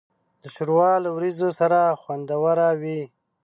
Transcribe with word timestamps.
ښوروا 0.53 0.91
له 1.03 1.09
وریژو 1.15 1.49
سره 1.59 1.79
خوندوره 2.01 2.69
وي. 2.81 3.01